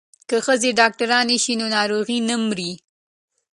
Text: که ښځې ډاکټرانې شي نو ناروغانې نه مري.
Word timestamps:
که 0.29 0.37
ښځې 0.45 0.69
ډاکټرانې 0.79 1.37
شي 1.43 1.53
نو 1.59 1.65
ناروغانې 1.75 2.17
نه 2.29 2.35
مري. 2.47 2.71